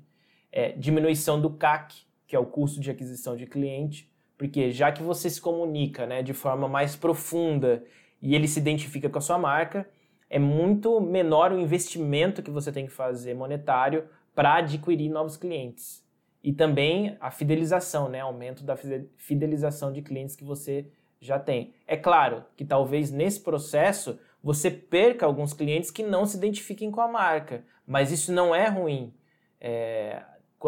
[0.51, 5.01] é, diminuição do CAC, que é o custo de aquisição de cliente, porque já que
[5.01, 7.83] você se comunica né, de forma mais profunda
[8.21, 9.89] e ele se identifica com a sua marca,
[10.29, 16.05] é muito menor o investimento que você tem que fazer monetário para adquirir novos clientes.
[16.43, 18.19] E também a fidelização, né?
[18.19, 18.77] aumento da
[19.17, 20.85] fidelização de clientes que você
[21.19, 21.73] já tem.
[21.87, 27.01] É claro que talvez nesse processo você perca alguns clientes que não se identifiquem com
[27.01, 29.11] a marca, mas isso não é ruim.
[29.59, 30.23] É,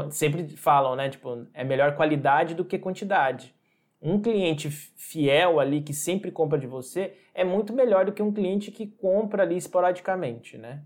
[0.09, 1.09] sempre falam, né?
[1.09, 3.53] Tipo, é melhor qualidade do que quantidade.
[4.01, 8.31] Um cliente fiel ali que sempre compra de você é muito melhor do que um
[8.31, 10.83] cliente que compra ali esporadicamente, né?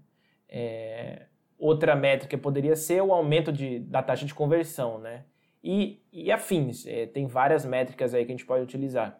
[0.49, 1.23] É,
[1.57, 5.23] outra métrica poderia ser o aumento de, da taxa de conversão, né?
[5.63, 9.19] E, e afins, é, tem várias métricas aí que a gente pode utilizar.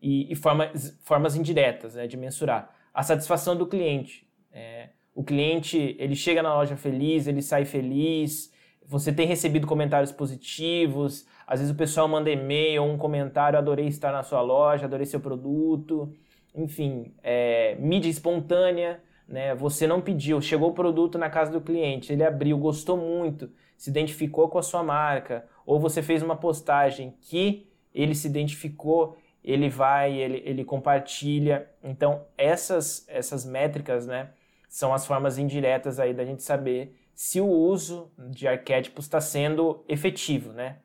[0.00, 2.74] E, e formas, formas indiretas né, de mensurar.
[2.94, 4.26] A satisfação do cliente.
[4.52, 8.52] É, o cliente, ele chega na loja feliz, ele sai feliz,
[8.90, 14.10] você tem recebido comentários positivos, às vezes o pessoal manda e-mail, um comentário, adorei estar
[14.10, 16.12] na sua loja, adorei seu produto,
[16.52, 19.54] enfim, é, mídia espontânea, né?
[19.54, 23.90] Você não pediu, chegou o produto na casa do cliente, ele abriu, gostou muito, se
[23.90, 29.68] identificou com a sua marca, ou você fez uma postagem que ele se identificou, ele
[29.68, 31.70] vai, ele, ele compartilha.
[31.80, 34.30] Então, essas, essas métricas, né,
[34.68, 39.84] são as formas indiretas aí da gente saber se o uso de arquétipos está sendo
[39.86, 40.80] efetivo, né?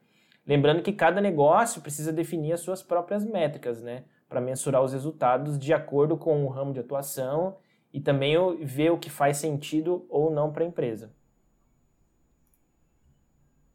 [0.45, 4.03] Lembrando que cada negócio precisa definir as suas próprias métricas, né?
[4.27, 7.55] Para mensurar os resultados de acordo com o ramo de atuação
[7.93, 11.09] e também ver o que faz sentido ou não para a empresa.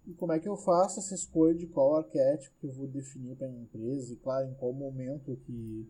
[0.06, 3.36] E como é que eu faço essa escolha de qual arquétipo que eu vou definir
[3.36, 5.88] para a empresa e, claro, em qual momento que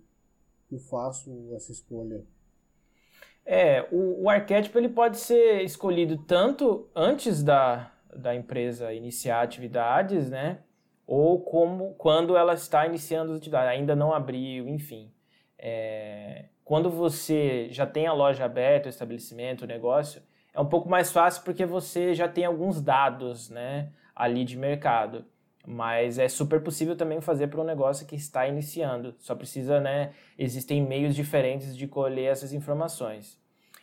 [0.70, 2.24] eu faço essa escolha?
[3.44, 10.30] É, o, o arquétipo ele pode ser escolhido tanto antes da, da empresa iniciar atividades,
[10.30, 10.58] né?
[11.10, 15.12] ou como quando ela está iniciando as atividades, ainda não abriu, enfim.
[15.58, 20.22] É, quando você já tem a loja aberta, o estabelecimento, o negócio,
[20.54, 25.24] é um pouco mais fácil porque você já tem alguns dados né, ali de mercado.
[25.66, 29.14] Mas é super possível também fazer para um negócio que está iniciando.
[29.18, 30.12] Só precisa, né?
[30.38, 33.38] Existem meios diferentes de colher essas informações.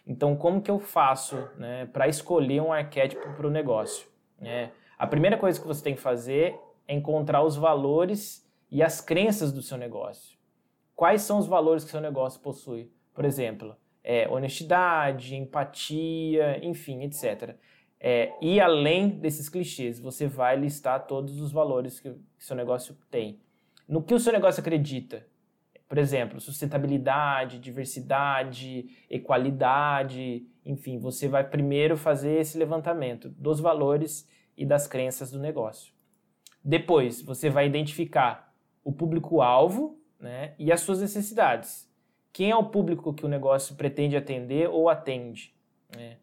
[0.05, 4.07] Então, como que eu faço né, para escolher um arquétipo para o negócio?
[4.41, 9.51] É, a primeira coisa que você tem que fazer encontrar os valores e as crenças
[9.51, 10.37] do seu negócio.
[10.95, 12.91] Quais são os valores que seu negócio possui?
[13.13, 17.55] Por exemplo, é, honestidade, empatia, enfim, etc.
[17.99, 22.95] É, e além desses clichês, você vai listar todos os valores que, que seu negócio
[23.10, 23.39] tem.
[23.88, 25.25] No que o seu negócio acredita?
[25.88, 34.65] Por exemplo, sustentabilidade, diversidade, equalidade, enfim, você vai primeiro fazer esse levantamento dos valores e
[34.65, 35.93] das crenças do negócio.
[36.63, 41.89] Depois, você vai identificar o público-alvo né, e as suas necessidades.
[42.33, 45.55] Quem é o público que o negócio pretende atender ou atende?
[45.95, 46.17] Né?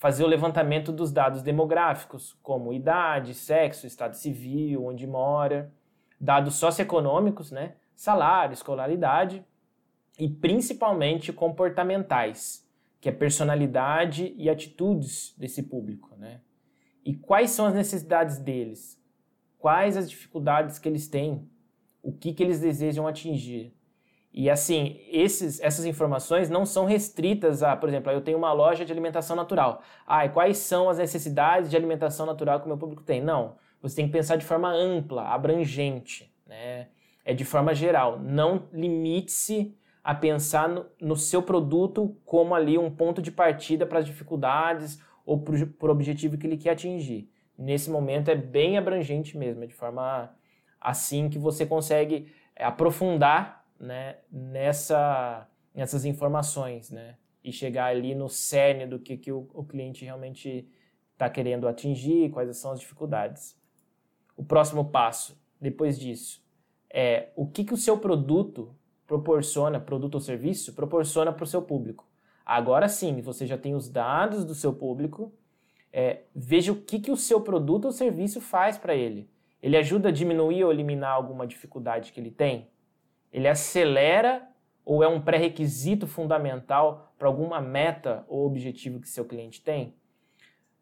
[0.00, 5.72] Fazer o levantamento dos dados demográficos, como idade, sexo, estado civil, onde mora,
[6.20, 9.44] dados socioeconômicos, né, salário, escolaridade
[10.18, 12.68] e principalmente comportamentais,
[13.00, 16.16] que é personalidade e atitudes desse público.
[16.18, 16.40] Né?
[17.04, 19.00] E quais são as necessidades deles?
[19.60, 21.46] quais as dificuldades que eles têm,
[22.02, 23.72] o que, que eles desejam atingir.
[24.32, 28.84] E assim, esses, essas informações não são restritas a, por exemplo, eu tenho uma loja
[28.84, 29.82] de alimentação natural.
[30.06, 33.20] Ah, quais são as necessidades de alimentação natural que o meu público tem?
[33.20, 33.56] Não.
[33.82, 36.88] Você tem que pensar de forma ampla, abrangente, né?
[37.24, 38.18] É de forma geral.
[38.20, 43.98] Não limite-se a pensar no, no, seu produto como ali um ponto de partida para
[43.98, 47.28] as dificuldades ou para o objetivo que ele quer atingir
[47.60, 50.34] nesse momento é bem abrangente mesmo, é de forma
[50.80, 58.28] assim que você consegue é, aprofundar né, nessa, nessas informações né, e chegar ali no
[58.28, 60.68] cerne do que, que o, o cliente realmente
[61.12, 63.58] está querendo atingir, quais são as dificuldades.
[64.36, 66.42] O próximo passo, depois disso,
[66.92, 68.74] é o que, que o seu produto
[69.06, 72.08] proporciona, produto ou serviço, proporciona para o seu público.
[72.44, 75.32] Agora sim, você já tem os dados do seu público,
[75.92, 79.28] é, veja o que, que o seu produto ou serviço faz para ele.
[79.62, 82.68] Ele ajuda a diminuir ou eliminar alguma dificuldade que ele tem?
[83.32, 84.42] Ele acelera
[84.84, 89.94] ou é um pré-requisito fundamental para alguma meta ou objetivo que seu cliente tem?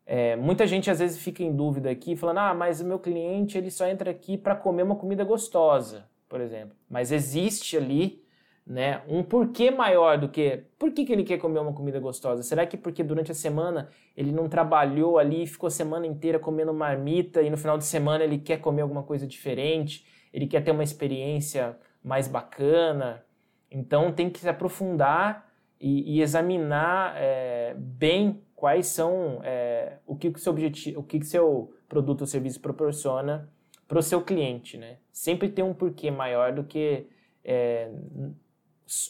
[0.07, 3.59] É, muita gente às vezes fica em dúvida aqui, falando: ah, mas o meu cliente
[3.59, 6.75] ele só entra aqui para comer uma comida gostosa, por exemplo.
[6.89, 8.23] Mas existe ali
[8.69, 9.01] né?
[9.09, 12.43] Um porquê maior do que por que, que ele quer comer uma comida gostosa?
[12.43, 16.75] Será que porque durante a semana ele não trabalhou ali, ficou a semana inteira comendo
[16.75, 20.07] marmita e no final de semana ele quer comer alguma coisa diferente?
[20.35, 23.25] Ele quer ter uma experiência mais bacana?
[23.71, 25.49] Então tem que se aprofundar
[25.81, 31.19] e, e examinar é, bem quais são é, o que o seu objetivo, o que
[31.19, 33.49] o seu produto ou serviço proporciona
[33.87, 34.99] para o seu cliente, né?
[35.13, 37.07] Sempre tem um porquê maior do que
[37.45, 37.91] é,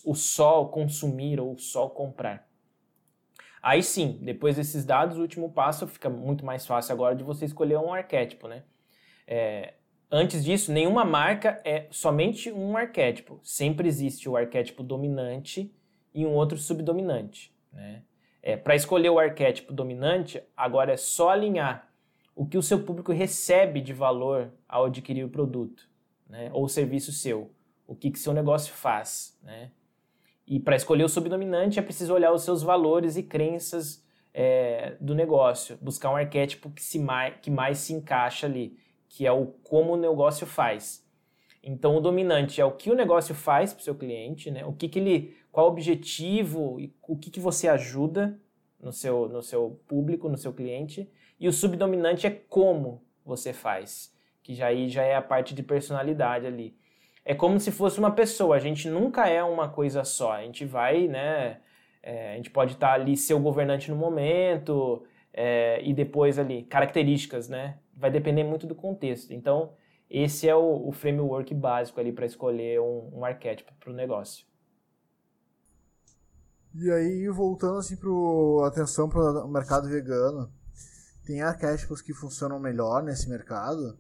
[0.05, 2.47] o só consumir ou só comprar.
[3.63, 7.45] Aí sim, depois desses dados, o último passo fica muito mais fácil agora de você
[7.45, 8.63] escolher um arquétipo, né?
[9.27, 9.75] É,
[10.11, 13.41] antes disso, nenhuma marca é somente um arquétipo.
[13.43, 15.73] Sempre existe o arquétipo dominante
[16.15, 18.03] e um outro subdominante, né?
[18.41, 21.91] É, Para escolher o arquétipo dominante, agora é só alinhar
[22.35, 25.89] o que o seu público recebe de valor ao adquirir o produto
[26.29, 27.51] né, ou o serviço seu,
[27.87, 29.37] o que, que seu negócio faz.
[29.43, 29.71] Né?
[30.47, 35.15] E para escolher o subdominante é preciso olhar os seus valores e crenças é, do
[35.15, 39.47] negócio, buscar um arquétipo que, se mais, que mais se encaixa ali, que é o
[39.63, 41.07] como o negócio faz.
[41.63, 44.65] Então, o dominante é o que o negócio faz para o seu cliente, né?
[44.65, 48.39] o que, que ele qual o objetivo e o que, que você ajuda
[48.81, 51.11] no seu, no seu público, no seu cliente.
[51.39, 55.63] E o subdominante é como você faz, que já aí já é a parte de
[55.63, 56.77] personalidade ali.
[57.25, 60.65] É como se fosse uma pessoa, a gente nunca é uma coisa só, a gente
[60.65, 61.61] vai, né,
[62.03, 66.63] é, a gente pode estar ali ser o governante no momento é, e depois ali,
[66.63, 69.33] características, né, vai depender muito do contexto.
[69.33, 69.73] Então,
[70.09, 74.47] esse é o, o framework básico ali para escolher um, um arquétipo para o negócio.
[76.75, 80.51] E aí, voltando assim pro atenção para o mercado vegano,
[81.27, 83.99] tem arquétipos que funcionam melhor nesse mercado?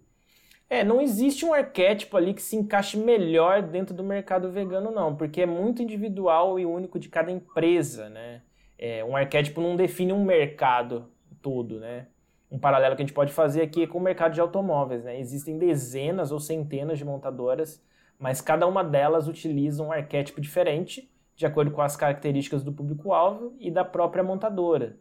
[0.70, 5.16] É, não existe um arquétipo ali que se encaixe melhor dentro do mercado vegano, não,
[5.16, 8.42] porque é muito individual e único de cada empresa, né?
[8.78, 12.06] É, um arquétipo não define um mercado todo, né?
[12.50, 15.18] Um paralelo que a gente pode fazer aqui é com o mercado de automóveis, né?
[15.20, 17.82] Existem dezenas ou centenas de montadoras,
[18.18, 23.54] mas cada uma delas utiliza um arquétipo diferente de acordo com as características do público-alvo
[23.60, 24.96] e da própria montadora.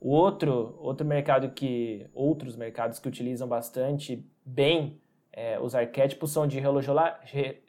[0.00, 5.00] O outro, outro mercado que, outros mercados que utilizam bastante bem
[5.38, 6.58] é, os arquétipos são de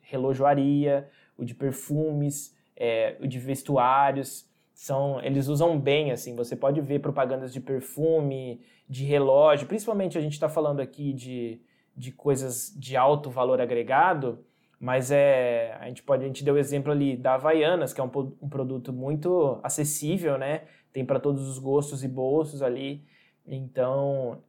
[0.02, 4.49] relojoaria, o de perfumes, é, o de vestuários.
[4.80, 10.22] São, eles usam bem, assim, você pode ver propagandas de perfume, de relógio, principalmente a
[10.22, 11.62] gente está falando aqui de,
[11.94, 14.40] de coisas de alto valor agregado,
[14.80, 18.04] mas é, a gente pode, a gente deu o exemplo ali da Havaianas, que é
[18.06, 18.10] um,
[18.42, 20.62] um produto muito acessível, né?
[20.94, 23.04] Tem para todos os gostos e bolsos ali.
[23.46, 24.42] Então,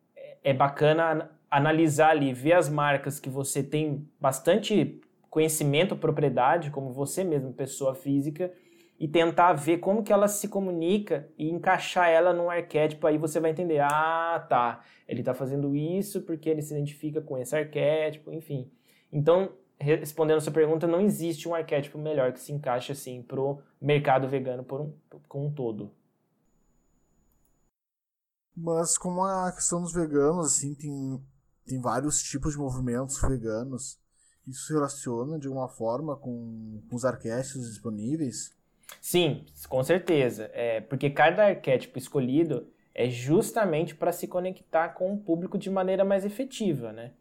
[0.45, 7.25] é, bacana analisar ali, ver as marcas que você tem bastante conhecimento, propriedade, como você
[7.25, 8.53] mesmo, pessoa física,
[9.01, 13.41] e tentar ver como que ela se comunica e encaixar ela num arquétipo, aí você
[13.41, 18.31] vai entender, ah, tá, ele está fazendo isso porque ele se identifica com esse arquétipo,
[18.31, 18.71] enfim.
[19.11, 23.63] Então, respondendo a sua pergunta, não existe um arquétipo melhor que se encaixe assim pro
[23.81, 24.93] mercado vegano por um,
[25.27, 25.91] como um todo.
[28.55, 31.25] Mas como a questão dos veganos, assim, tem,
[31.65, 33.99] tem vários tipos de movimentos veganos,
[34.47, 38.60] isso se relaciona de alguma forma com, com os arquétipos disponíveis?
[39.00, 40.50] Sim, com certeza.
[40.55, 46.05] É, porque cada arquétipo escolhido é justamente para se conectar com o público de maneira
[46.05, 47.12] mais efetiva, né?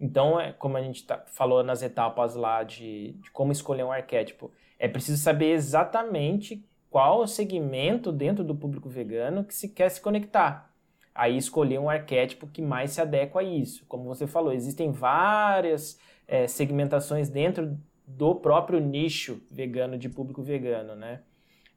[0.00, 3.92] Então, é, como a gente tá, falou nas etapas lá de, de como escolher um
[3.92, 9.90] arquétipo, é preciso saber exatamente qual o segmento dentro do público vegano que se quer
[9.90, 10.70] se conectar.
[11.14, 13.86] Aí escolher um arquétipo que mais se adequa a isso.
[13.86, 20.94] Como você falou, existem várias é, segmentações dentro do próprio nicho vegano de público vegano,
[20.94, 21.22] né?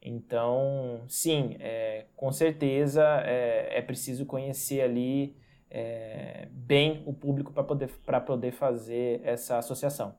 [0.02, 5.36] Então, sim, é, com certeza é, é preciso conhecer ali
[5.70, 7.90] é, bem o público para poder,
[8.26, 10.16] poder fazer essa associação.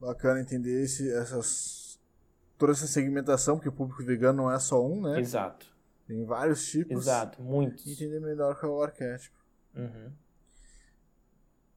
[0.00, 2.00] Bacana entender esse, essas,
[2.58, 5.20] toda essa segmentação, porque o público vegano não é só um, né?
[5.20, 5.66] Exato.
[6.06, 7.02] Tem vários tipos.
[7.02, 7.86] Exato, muitos.
[7.86, 9.38] Entender melhor qual é o arquétipo.
[9.76, 10.10] Uhum.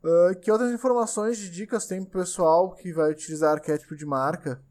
[0.04, 4.62] Uh, que outras informações de dicas tem pro pessoal que vai utilizar arquétipo de marca?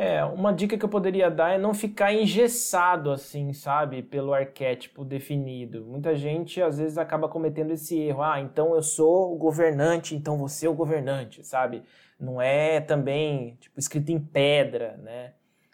[0.00, 5.04] É, uma dica que eu poderia dar é não ficar engessado assim, sabe, pelo arquétipo
[5.04, 5.84] definido.
[5.84, 8.22] Muita gente às vezes acaba cometendo esse erro.
[8.22, 11.82] Ah, então eu sou o governante, então você é o governante, sabe?
[12.16, 15.32] Não é também tipo escrito em pedra, né?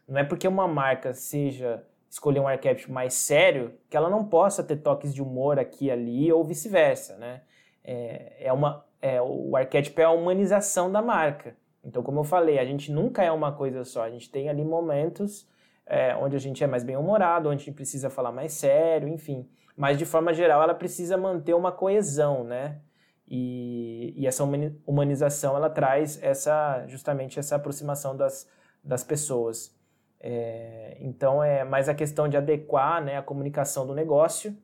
[0.08, 4.64] Não é porque uma marca seja escolher um arquétipo mais sério que ela não possa
[4.64, 7.42] ter toques de humor aqui e ali ou vice-versa, né?
[7.84, 11.56] É, é uma, é, o arquétipo é a humanização da marca.
[11.84, 14.02] Então, como eu falei, a gente nunca é uma coisa só.
[14.02, 15.46] A gente tem ali momentos
[15.86, 19.46] é, onde a gente é mais bem-humorado, onde a gente precisa falar mais sério, enfim.
[19.76, 22.80] Mas, de forma geral, ela precisa manter uma coesão, né?
[23.28, 24.44] E, e essa
[24.86, 28.48] humanização, ela traz essa justamente essa aproximação das,
[28.82, 29.74] das pessoas.
[30.20, 34.56] É, então é mais a questão de adequar né, a comunicação do negócio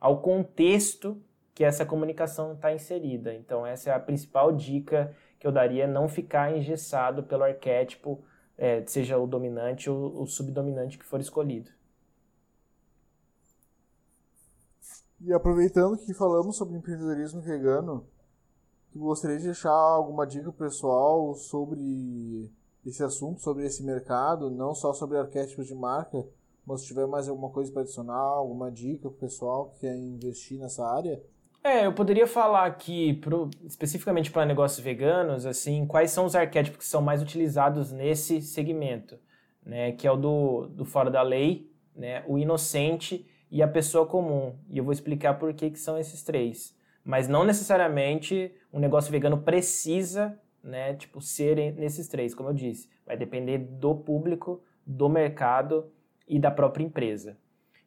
[0.00, 1.20] ao contexto
[1.58, 3.34] que essa comunicação está inserida.
[3.34, 8.22] Então essa é a principal dica que eu daria, não ficar engessado pelo arquétipo,
[8.56, 11.68] é, seja o dominante ou o subdominante que for escolhido.
[15.20, 18.06] E aproveitando que falamos sobre empreendedorismo vegano,
[18.94, 22.48] gostaria de deixar alguma dica pessoal sobre
[22.86, 26.24] esse assunto, sobre esse mercado, não só sobre arquétipos de marca,
[26.64, 29.96] mas se tiver mais alguma coisa para adicionar, alguma dica para o pessoal que quer
[29.96, 31.20] investir nessa área.
[31.62, 36.78] É, eu poderia falar aqui, pro, especificamente para negócios veganos, assim, quais são os arquétipos
[36.78, 39.18] que são mais utilizados nesse segmento,
[39.64, 39.92] né?
[39.92, 42.22] Que é o do, do fora da lei, né?
[42.26, 44.56] O inocente e a pessoa comum.
[44.68, 46.76] E eu vou explicar por que, que são esses três.
[47.04, 52.88] Mas não necessariamente um negócio vegano precisa, né, tipo, ser nesses três, como eu disse.
[53.06, 55.90] Vai depender do público, do mercado
[56.26, 57.36] e da própria empresa.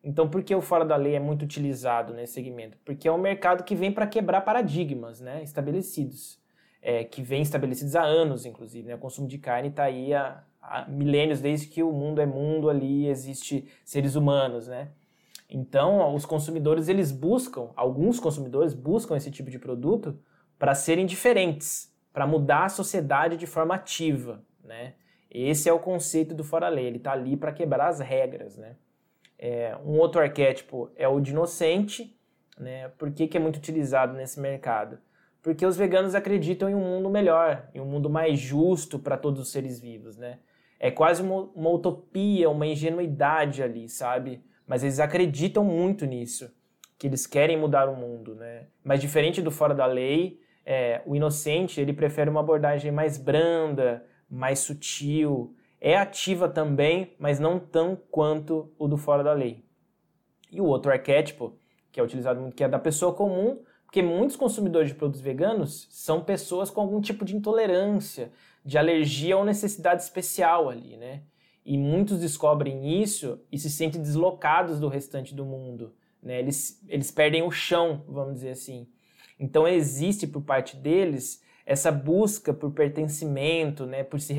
[0.04, 2.78] Então, por que o fora da lei é muito utilizado nesse segmento?
[2.84, 6.40] Porque é um mercado que vem para quebrar paradigmas né, estabelecidos,
[6.82, 8.88] é, que vem estabelecidos há anos, inclusive.
[8.88, 8.96] Né?
[8.96, 12.70] O consumo de carne está aí há, há milênios, desde que o mundo é mundo
[12.70, 14.90] ali, existe seres humanos, né?
[15.48, 20.18] Então, os consumidores eles buscam, alguns consumidores buscam esse tipo de produto
[20.58, 24.94] para serem diferentes, para mudar a sociedade de forma ativa, né?
[25.30, 28.76] Esse é o conceito do fora lei, ele está ali para quebrar as regras, né?
[29.42, 32.18] É, um outro arquétipo é o de inocente,
[32.58, 32.90] né?
[32.98, 35.00] Por que, que é muito utilizado nesse mercado?
[35.42, 39.42] Porque os veganos acreditam em um mundo melhor, em um mundo mais justo para todos
[39.42, 40.40] os seres vivos, né?
[40.80, 44.44] É quase uma, uma utopia, uma ingenuidade ali, sabe?
[44.72, 46.50] mas eles acreditam muito nisso,
[46.98, 48.68] que eles querem mudar o mundo, né?
[48.82, 54.06] Mas diferente do fora da lei, é, o inocente ele prefere uma abordagem mais branda,
[54.30, 59.66] mais sutil, é ativa também, mas não tão quanto o do fora da lei.
[60.52, 61.58] E o outro arquétipo,
[61.92, 65.88] que é utilizado muito, que é da pessoa comum, porque muitos consumidores de produtos veganos
[65.90, 68.32] são pessoas com algum tipo de intolerância,
[68.64, 71.24] de alergia ou necessidade especial ali, né?
[71.66, 75.94] E muitos descobrem isso e se sentem deslocados do restante do mundo.
[76.22, 76.40] Né?
[76.40, 78.88] Eles, eles perdem o chão, vamos dizer assim.
[79.40, 84.04] Então existe por parte deles essa busca por pertencimento, né?
[84.04, 84.36] por se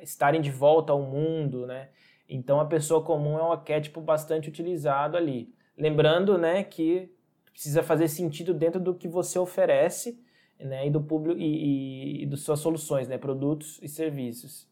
[0.00, 1.66] estarem de volta ao mundo.
[1.66, 1.90] Né?
[2.26, 5.52] Então a pessoa comum é um arquétipo bastante utilizado ali.
[5.76, 7.12] Lembrando né, que
[7.52, 10.18] precisa fazer sentido dentro do que você oferece
[10.58, 14.66] né, e do público e, e, e das suas soluções, né, produtos e serviços.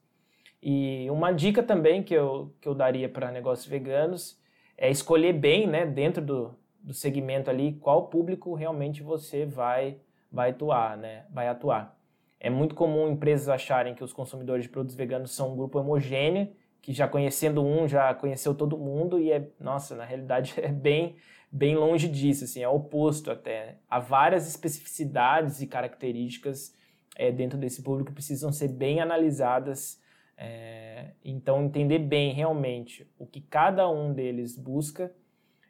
[0.62, 4.40] E uma dica também que eu, que eu daria para negócios veganos
[4.78, 9.98] é escolher bem, né, dentro do, do segmento ali, qual público realmente você vai,
[10.30, 11.96] vai atuar, né, vai atuar.
[12.38, 16.50] É muito comum empresas acharem que os consumidores de produtos veganos são um grupo homogêneo,
[16.80, 21.16] que já conhecendo um, já conheceu todo mundo e é, nossa, na realidade é bem,
[21.52, 23.76] bem longe disso, assim, é oposto até.
[23.88, 26.74] Há várias especificidades e características
[27.16, 30.00] é, dentro desse público que precisam ser bem analisadas
[30.42, 35.14] é, então, entender bem realmente o que cada um deles busca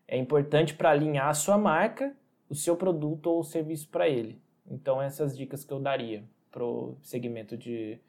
[0.06, 2.16] é importante para alinhar a sua marca,
[2.48, 4.40] o seu produto ou o serviço para ele.
[4.70, 8.00] Então, essas dicas que eu daria para o segmento de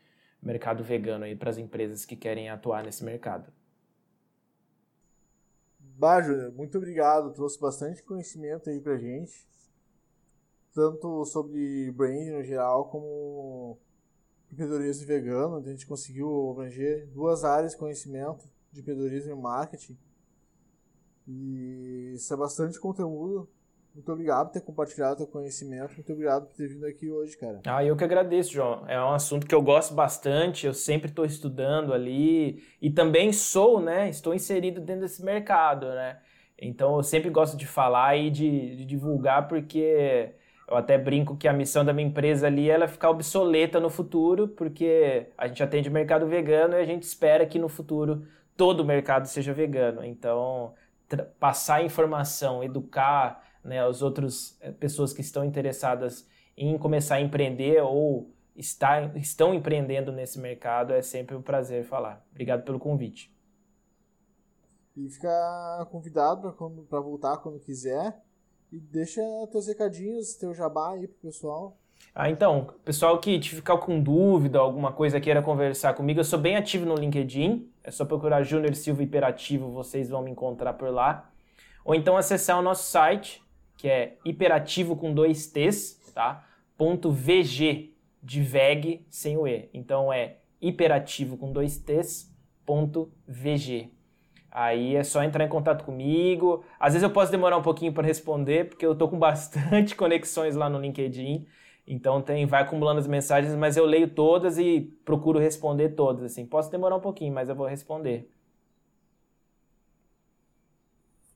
[0.42, 3.52] mercado vegano aí para as empresas que querem atuar nesse mercado.
[5.80, 7.34] Bah, Júnior, muito obrigado.
[7.34, 9.48] Trouxe bastante conhecimento aí para gente,
[10.74, 13.78] tanto sobre brand no geral como
[14.52, 19.98] empreendedorismo vegano, a gente conseguiu abranger duas áreas de conhecimento de empreendedorismo e marketing.
[21.28, 23.50] E isso é bastante conteúdo.
[23.94, 25.94] Muito obrigado por ter compartilhado teu conhecimento.
[25.96, 27.60] Muito obrigado por ter vindo aqui hoje, cara.
[27.66, 28.88] Ah, eu que agradeço, João.
[28.88, 30.66] É um assunto que eu gosto bastante.
[30.66, 34.10] Eu sempre estou estudando ali e também sou, né?
[34.10, 36.20] Estou inserido dentro desse mercado, né?
[36.58, 40.36] Então eu sempre gosto de falar e de, de divulgar porque
[40.68, 44.48] eu até brinco que a missão da minha empresa ali é ficar obsoleta no futuro,
[44.48, 48.26] porque a gente atende o mercado vegano e a gente espera que no futuro
[48.56, 50.06] todo o mercado seja vegano.
[50.06, 50.74] Então,
[51.40, 57.82] passar informação, educar né, as outras eh, pessoas que estão interessadas em começar a empreender
[57.82, 62.26] ou está, estão empreendendo nesse mercado é sempre um prazer falar.
[62.32, 63.34] Obrigado pelo convite.
[64.96, 66.52] E fica convidado
[66.90, 68.22] para voltar quando quiser.
[68.72, 71.78] E deixa teus recadinhos, teu jabá aí pro pessoal.
[72.16, 76.58] Ah, então, pessoal que ficar com dúvida, alguma coisa queira conversar comigo, eu sou bem
[76.58, 81.30] ativo no LinkedIn, é só procurar Júnior Silva Hiperativo, vocês vão me encontrar por lá.
[81.86, 83.42] Ou então acessar o nosso site,
[83.82, 86.48] que é hiperativo com dois T's, tá?
[86.78, 89.72] Ponto .vg, de VEG sem o E.
[89.74, 92.32] Então é hiperativo com dois T's,
[93.28, 93.90] vg.
[94.52, 96.64] Aí é só entrar em contato comigo.
[96.80, 100.56] Às vezes eu posso demorar um pouquinho para responder, porque eu tô com bastante conexões
[100.56, 101.48] lá no LinkedIn.
[101.88, 106.24] Então tem, vai acumulando as mensagens, mas eu leio todas e procuro responder todas.
[106.24, 108.32] Assim, posso demorar um pouquinho, mas eu vou responder.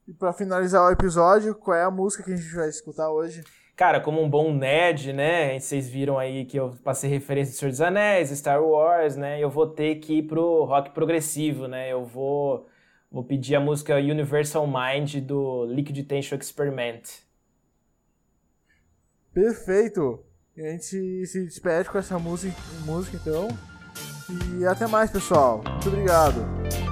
[0.06, 3.42] E para finalizar o episódio, qual é a música que a gente vai escutar hoje?
[3.74, 5.58] Cara, como um bom nerd, né?
[5.58, 9.42] Vocês viram aí que eu passei referência de Senhor dos Anéis, Star Wars, né?
[9.42, 11.92] Eu vou ter que ir pro rock progressivo, né?
[11.92, 12.66] Eu vou,
[13.10, 17.02] vou pedir a música Universal Mind do Liquid Tension Experiment.
[19.34, 20.24] Perfeito!
[20.56, 23.48] A gente se despede com essa música, música então.
[24.58, 25.62] E até mais, pessoal.
[25.62, 26.85] Muito obrigado.